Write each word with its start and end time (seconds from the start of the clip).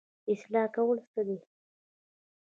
اصلاح 0.31 0.67
کول 0.75 0.97
څه 1.11 1.21
دي؟ 1.27 1.37